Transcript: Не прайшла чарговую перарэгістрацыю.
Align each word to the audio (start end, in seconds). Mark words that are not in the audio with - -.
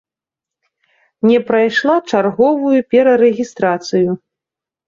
Не 1.31 1.37
прайшла 1.51 1.95
чарговую 2.13 2.79
перарэгістрацыю. 2.95 4.09